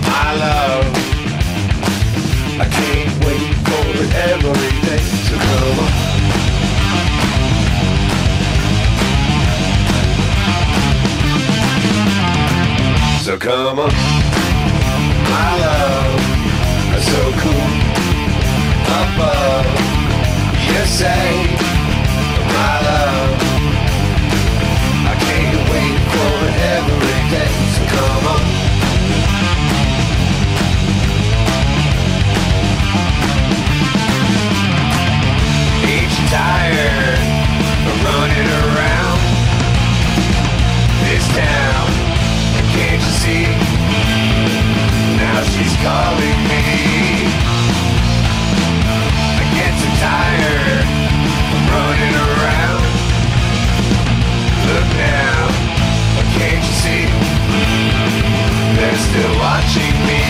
my 0.10 0.30
love, 0.44 0.86
I 2.60 2.66
can't 2.78 3.14
wait 3.26 3.54
for 3.68 3.86
every 4.30 4.74
day 4.88 5.04
to 5.28 5.36
come. 5.48 5.80
So 13.24 13.38
come 13.38 13.80
on, 13.80 13.94
my 15.34 15.52
love, 15.66 16.22
so 17.10 17.22
cool 17.42 17.72
above. 19.02 19.68
You 20.68 20.84
say, 21.00 21.28
my 22.54 22.74
love. 22.88 23.41
Come 27.88 28.28
on. 28.28 28.42
Ain't 35.90 36.12
you 36.18 36.26
running 38.06 38.50
around 38.62 39.20
this 41.06 41.26
town? 41.34 41.88
Can't 42.74 43.02
you 43.02 43.14
see? 43.24 43.46
Now 45.18 45.42
she's 45.54 45.76
calling 45.82 46.40
me. 46.52 46.64
I 49.40 49.44
get 49.58 49.74
so 49.82 49.90
tired 50.06 50.86
running 51.74 52.16
around. 52.28 52.86
Look 54.68 55.21
They're 58.92 59.00
still 59.00 59.36
watching 59.40 59.96
me. 60.06 60.22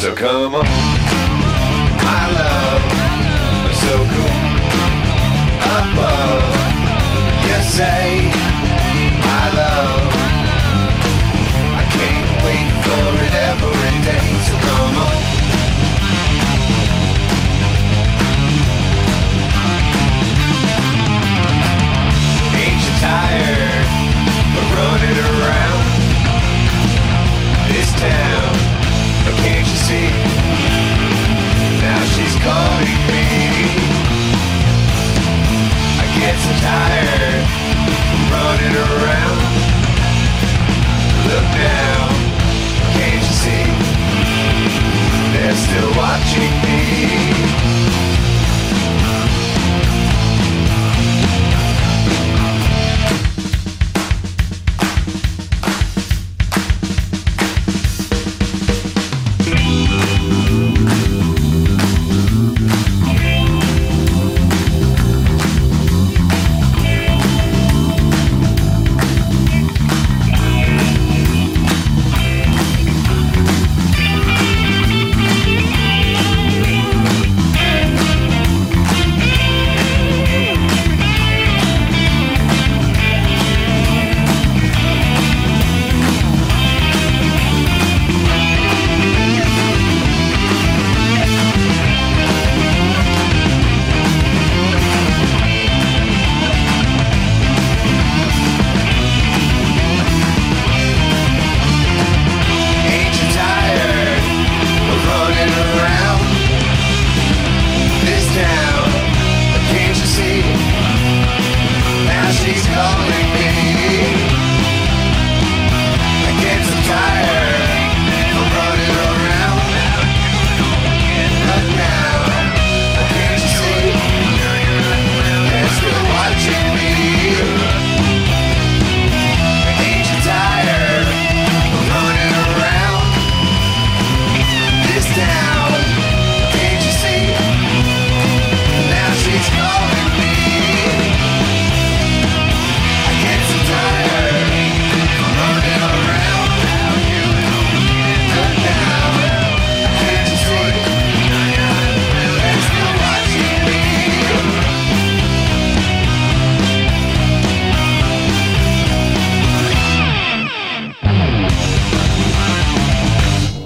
So 0.00 0.14
come 0.14 0.54
on, 0.54 0.64
my 2.06 2.24
love, 2.40 2.84
so 3.82 3.92
cool. 4.12 4.36
Above, 5.76 6.44
you 7.44 7.60
say, 7.76 8.32
my 9.20 9.44
love. 9.60 10.08
I 11.76 11.84
can't 11.96 12.30
wait 12.46 12.70
for 12.86 13.08
it 13.26 13.34
every 13.50 13.96
day. 14.08 14.26
So 14.46 14.54
come 14.66 14.96
on. 14.96 15.35
Running 24.76 25.18
around 25.32 25.84
this 27.72 27.90
town? 27.92 28.52
Or 29.26 29.34
can't 29.42 29.66
you 29.66 29.78
see? 29.88 30.08
Now 31.80 32.04
she's 32.12 32.36
calling 32.44 33.00
me. 33.10 34.05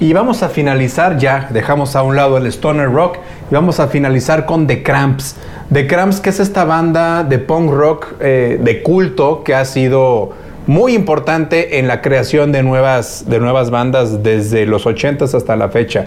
Y 0.02 0.14
vamos 0.14 0.42
a 0.42 0.48
finalizar 0.48 1.18
ya, 1.18 1.48
dejamos 1.50 1.94
a 1.94 2.02
un 2.02 2.16
lado 2.16 2.38
el 2.38 2.46
stoner 2.46 2.90
rock 2.90 3.18
y 3.50 3.54
vamos 3.54 3.80
a 3.80 3.88
finalizar 3.88 4.46
con 4.46 4.66
The 4.66 4.82
Cramps. 4.82 5.36
The 5.70 5.86
Cramps, 5.86 6.20
que 6.20 6.30
es 6.30 6.40
esta 6.40 6.64
banda 6.64 7.22
de 7.22 7.38
punk 7.38 7.70
rock 7.70 8.14
eh, 8.18 8.58
de 8.62 8.82
culto 8.82 9.44
que 9.44 9.54
ha 9.54 9.66
sido 9.66 10.32
muy 10.66 10.94
importante 10.94 11.78
en 11.78 11.86
la 11.86 12.00
creación 12.00 12.50
de 12.50 12.62
nuevas, 12.62 13.28
de 13.28 13.40
nuevas 13.40 13.70
bandas 13.70 14.22
desde 14.22 14.64
los 14.64 14.86
80s 14.86 15.34
hasta 15.34 15.54
la 15.54 15.68
fecha. 15.68 16.06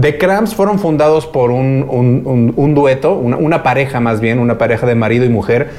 The 0.00 0.18
Cramps 0.18 0.54
fueron 0.54 0.78
fundados 0.78 1.26
por 1.26 1.50
un, 1.50 2.74
dueto, 2.76 3.14
una, 3.14 3.38
una 3.38 3.64
pareja 3.64 3.98
más 3.98 4.20
bien, 4.20 4.38
una 4.38 4.56
pareja 4.56 4.86
de 4.86 4.94
marido 4.94 5.24
y 5.24 5.30
mujer, 5.30 5.70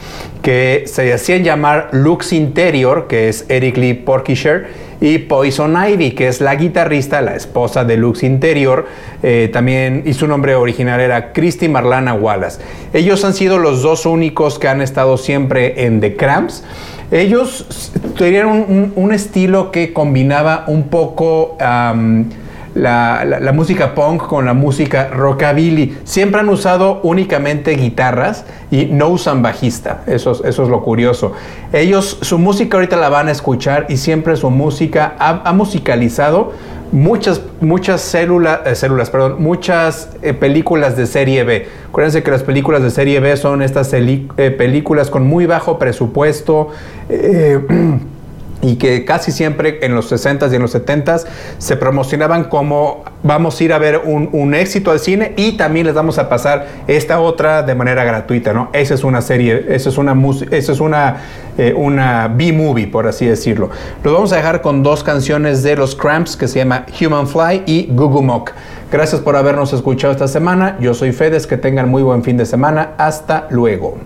que 0.42 0.84
se 0.88 1.14
hacían 1.14 1.44
llamar 1.44 1.90
Lux 1.94 2.34
Interior, 2.34 3.08
que 3.08 3.30
es 3.30 3.46
Eric 3.50 3.78
Lee 3.78 3.94
Porkisher, 3.94 4.68
y 5.04 5.18
Poison 5.18 5.76
Ivy, 5.76 6.12
que 6.12 6.30
es 6.30 6.40
la 6.40 6.56
guitarrista, 6.56 7.22
la 7.22 7.36
esposa 7.36 7.84
de 7.84 7.98
Lux 7.98 8.24
Interior, 8.24 8.88
eh, 9.22 9.50
también, 9.52 10.04
y 10.06 10.14
su 10.14 10.28
nombre 10.28 10.56
original 10.56 11.02
era 11.02 11.34
Christy 11.34 11.68
Marlana 11.68 12.14
Wallace. 12.14 12.62
Ellos 12.94 13.26
han 13.26 13.34
sido 13.34 13.60
los 13.60 13.82
dos 13.82 14.06
únicos 14.06 14.60
que 14.60 14.70
han 14.70 14.82
estado 14.82 15.18
siempre 15.18 15.86
en 15.86 16.00
The 16.00 16.16
Cramps. 16.16 16.64
Ellos 17.12 17.92
tenían 18.18 18.92
un, 18.96 19.12
estilo 19.12 19.72
que 19.72 19.92
combinaba 19.92 20.64
un 20.68 20.84
poco 20.84 21.58
la, 22.76 23.24
la- 23.26 23.40
la 23.40 23.52
música 23.52 23.94
punk 23.96 24.24
con 24.24 24.46
la 24.46 24.54
música 24.54 25.10
rockabilly. 25.10 25.98
Siempre 26.04 26.40
han 26.42 26.50
usado 26.50 27.00
únicamente 27.04 27.72
guitarras 27.76 28.46
y 28.72 28.86
no 28.86 29.10
usan 29.10 29.42
bajista. 29.42 30.04
Eso, 30.08 30.32
es- 30.32 30.42
eso 30.46 30.64
es 30.64 30.70
lo 30.70 30.82
curioso. 30.82 31.34
Ellos, 31.72 32.18
su 32.22 32.38
música 32.40 32.78
ahorita 32.78 32.96
la 32.98 33.10
van 33.10 33.28
a 33.28 33.32
escuchar 33.32 33.86
y 33.90 33.98
siempre 33.98 34.36
su 34.36 34.50
música 34.50 35.16
ha, 35.20 35.42
ha 35.48 35.54
musicalizado 35.54 36.52
muchas, 36.92 37.42
muchas 37.62 38.02
células, 38.02 38.60
eh, 38.66 38.76
células, 38.76 39.10
perdón, 39.10 39.36
muchas 39.40 40.10
eh, 40.22 40.34
películas 40.34 40.96
de 40.96 41.08
serie 41.08 41.44
B. 41.44 41.68
Acuérdense 41.90 42.22
que 42.24 42.30
las 42.32 42.44
películas 42.44 42.84
de 42.84 42.92
serie 42.92 43.20
B 43.20 43.36
son 43.38 43.62
estas 43.64 43.92
eh, 43.94 44.28
películas 44.58 45.10
con 45.10 45.26
muy 45.28 45.46
bajo 45.48 45.80
presupuesto. 45.80 46.70
y 48.64 48.78
que 48.78 49.06
casi 49.06 49.32
siempre 49.32 49.80
en 49.82 49.94
los 49.94 50.12
60s 50.12 50.52
y 50.52 50.56
en 50.56 50.62
los 50.62 50.74
70s 50.74 51.26
se 51.58 51.78
promocionaban 51.78 52.46
como 52.46 53.04
vamos 53.22 53.60
a 53.60 53.64
ir 53.64 53.74
a 53.74 53.78
ver 53.78 54.02
un, 54.04 54.30
un 54.32 54.56
éxito 54.56 54.92
al 54.92 55.00
cine 55.00 55.34
y 55.36 55.54
también 55.54 55.86
les 55.86 55.96
vamos 55.96 56.18
a 56.18 56.30
pasar 56.30 56.68
esta 56.88 57.20
otra 57.20 57.64
de 57.64 57.76
manera 57.76 58.04
gratuita, 58.04 58.54
¿no? 58.54 58.70
Esa 58.74 58.94
es 58.94 59.04
una 59.04 59.22
serie, 59.22 59.66
esa 59.70 59.90
es 59.90 59.98
una, 59.98 60.16
esa 60.52 60.72
es 60.72 60.80
una, 60.80 61.18
eh, 61.58 61.74
una 61.76 62.28
B-movie, 62.28 62.88
por 62.88 63.08
así 63.08 63.26
decirlo. 63.26 63.70
Los 64.04 64.14
vamos 64.14 64.34
a 64.34 64.38
dejar 64.38 64.62
con 64.62 64.84
dos 64.84 65.04
canciones 65.04 65.64
de 65.64 65.76
los 65.76 65.96
Cramps 65.96 66.36
que 66.36 66.48
se 66.48 66.60
llama 66.60 66.86
Human 67.00 67.28
Fly 67.28 67.64
y 67.66 67.88
Gugu 67.92 68.22
Mock. 68.22 68.52
Gracias 68.92 69.22
por 69.22 69.36
habernos 69.36 69.74
escuchado 69.74 70.14
esta 70.14 70.28
semana. 70.28 70.78
Yo 70.80 70.94
soy 70.94 71.12
Fedes, 71.12 71.48
que 71.48 71.58
tengan 71.58 71.90
muy 71.90 72.04
buen 72.04 72.24
fin 72.24 72.38
de 72.38 72.46
semana. 72.46 72.92
Hasta 72.98 73.48
luego. 73.50 73.98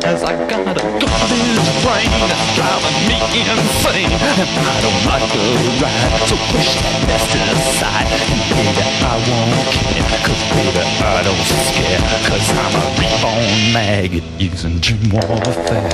96 0.00 0.04
eyes. 0.04 0.22
I 0.22 0.32
got 0.48 0.66
a 0.66 0.82
garbage 0.82 1.68
brain 1.84 2.10
that's 2.28 2.54
driving 2.56 2.98
me 3.08 3.18
insane, 3.40 4.12
and 4.12 4.66
I 4.66 4.80
don't 4.80 5.02
like 5.06 5.26
the 5.32 5.44
ride. 5.80 6.28
So 6.28 6.36
push 6.50 6.74
that 6.80 6.96
mess 7.06 7.24
aside, 7.52 8.08
and 8.08 8.42
baby, 8.50 8.82
I 8.82 9.16
won't 9.28 9.68
care, 9.72 10.18
cause 10.24 10.42
baby, 10.54 10.82
I 11.00 11.22
don't 11.22 11.44
scare, 11.68 12.00
cause 12.28 12.46
I'm 12.50 12.74
a 12.74 12.86
reborn 12.98 13.72
maggot 13.72 14.24
using 14.40 14.78
dream 14.80 15.10
warfare. 15.10 15.88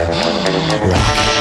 Rock. 0.91 1.36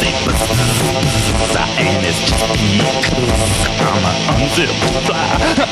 Say 0.00 0.12
buzz, 0.24 0.40
buzz, 1.36 1.56
and 1.76 2.06
it's 2.08 2.20
just 2.24 2.40
because 2.40 3.28
I'm 3.84 4.04
unzipped 4.32 4.80
fly. 5.04 5.28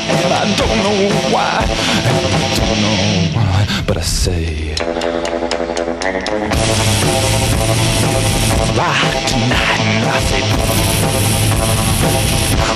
And 0.09 0.31
I 0.33 0.45
don't 0.59 0.77
know 0.85 0.99
why. 1.33 1.65
And 2.05 2.15
I 2.15 2.49
don't 2.57 2.79
know 2.85 2.99
why. 3.35 3.59
But 3.87 3.97
I 3.97 4.01
say. 4.01 4.75
Rock 8.77 9.11
tonight, 9.29 9.81
and 9.89 10.05
I 10.05 10.19
say. 10.29 10.41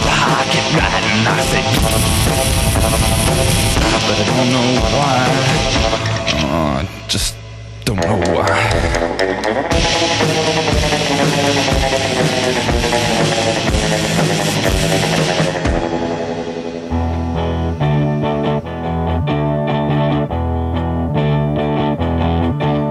Rock 0.10 0.52
it 0.60 0.68
right, 0.80 1.06
and 1.14 1.28
I 1.28 1.40
say. 1.52 1.64
But 4.08 4.18
I 4.18 4.26
don't 4.30 4.50
know 4.56 4.70
why. 4.98 5.22
Uh, 6.46 7.08
just 7.08 7.43
don't 7.86 7.98
know 7.98 8.18
why. 8.34 8.48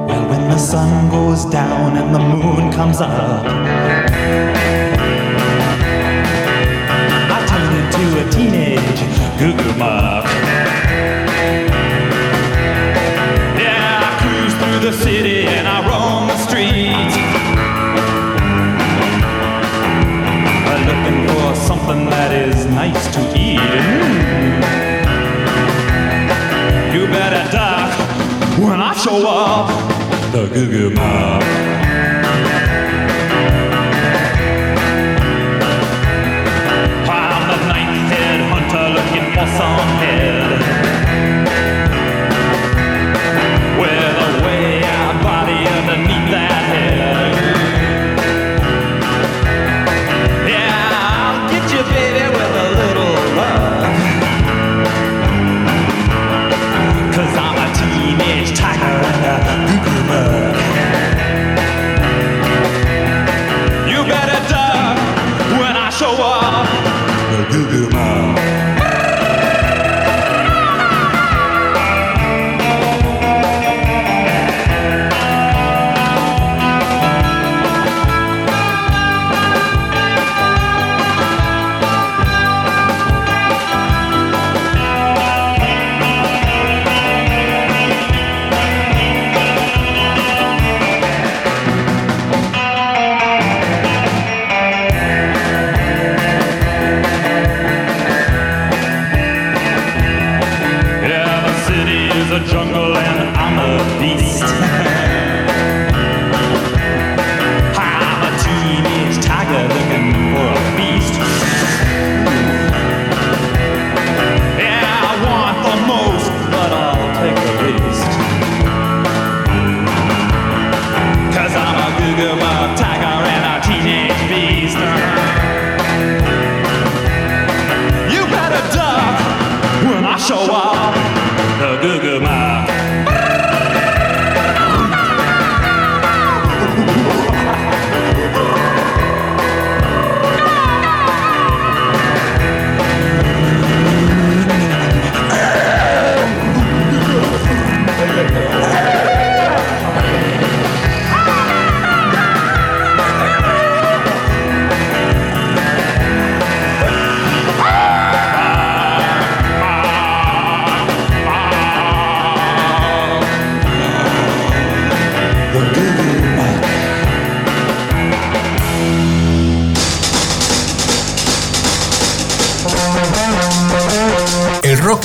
Well, 0.06 0.28
when 0.28 0.50
the 0.50 0.58
sun 0.58 1.10
goes 1.10 1.46
down 1.46 1.96
and 1.96 2.14
the 2.14 2.18
moon 2.18 2.72
comes 2.72 3.00
up, 3.00 3.44
I 7.30 7.46
turn 7.46 7.72
into 7.80 8.20
a 8.20 8.30
teenage 8.30 9.00
goo 9.38 9.56
goo. 9.78 10.51
The 14.82 14.92
city 14.92 15.46
and 15.46 15.68
I 15.68 15.78
roam 15.86 16.26
the 16.26 16.36
streets. 16.38 17.14
Looking 20.88 21.28
for 21.28 21.54
something 21.54 22.10
that 22.10 22.32
is 22.32 22.66
nice 22.66 23.14
to 23.14 23.20
eat. 23.38 23.60
You 26.92 27.06
better 27.06 27.44
duck 27.52 27.92
when 28.58 28.80
I 28.80 28.92
show 28.94 29.24
up. 29.24 29.70
The 30.32 30.48
Goo 30.52 30.68
Goo 30.68 30.90
Mob. 30.90 31.42
I'm 37.08 37.44
the 37.52 37.58
ninth 37.68 38.10
head 38.10 38.40
hunter 38.50 38.86
looking 38.98 39.26
for 39.30 39.46
some 39.58 40.01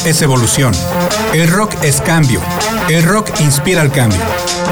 es 0.10 0.22
evolución. 0.22 0.74
El 1.34 1.50
rock 1.50 1.74
es 1.84 2.00
cambio. 2.00 2.40
El 2.88 3.04
rock 3.04 3.30
inspira 3.42 3.82
al 3.82 3.92
cambio. 3.92 4.22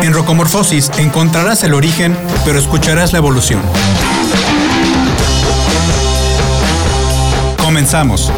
En 0.01 0.13
Rocomorfosis 0.13 0.89
encontrarás 0.97 1.63
el 1.63 1.73
origen, 1.73 2.17
pero 2.45 2.57
escucharás 2.57 3.11
la 3.11 3.17
evolución. 3.17 3.61
Comenzamos. 7.57 8.31